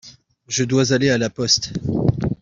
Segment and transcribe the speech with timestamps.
[0.47, 1.73] Je dois aller à la poste.